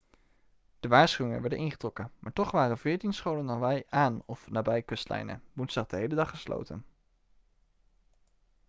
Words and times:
de 0.79 0.87
waarschuwingen 0.87 1.41
werden 1.41 1.59
ingetrokken 1.59 2.11
maar 2.19 2.33
toch 2.33 2.51
waren 2.51 2.77
veertien 2.77 3.13
scholen 3.13 3.39
in 3.41 3.47
hawaï 3.47 3.83
aan 3.89 4.21
of 4.25 4.49
nabij 4.49 4.81
kustlijnen 4.81 5.43
woensdag 5.53 5.87
de 5.87 5.95
hele 5.97 6.15
dag 6.15 6.29
gesloten 6.29 6.85